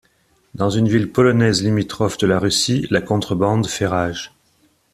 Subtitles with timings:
[0.55, 4.33] Dans une ville polonaise limitrophe de la Russie, la contrebande fait rage.